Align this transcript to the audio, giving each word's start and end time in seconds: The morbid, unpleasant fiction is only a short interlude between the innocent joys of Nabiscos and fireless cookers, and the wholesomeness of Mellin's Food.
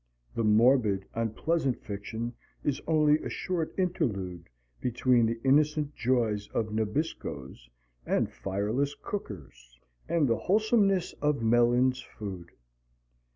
The 0.33 0.43
morbid, 0.43 1.05
unpleasant 1.13 1.77
fiction 1.83 2.33
is 2.63 2.81
only 2.87 3.19
a 3.19 3.29
short 3.29 3.71
interlude 3.77 4.49
between 4.79 5.27
the 5.27 5.39
innocent 5.43 5.93
joys 5.93 6.47
of 6.55 6.73
Nabiscos 6.73 7.69
and 8.03 8.33
fireless 8.33 8.95
cookers, 8.99 9.79
and 10.09 10.27
the 10.27 10.37
wholesomeness 10.37 11.13
of 11.21 11.43
Mellin's 11.43 12.01
Food. 12.01 12.49